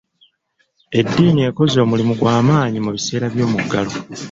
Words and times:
Edddiini 0.99 1.41
ekoze 1.49 1.77
omulimu 1.85 2.13
gwa 2.19 2.35
maanyi 2.47 2.79
mu 2.85 2.91
biseera 2.95 3.25
by'omuggalo. 3.33 3.91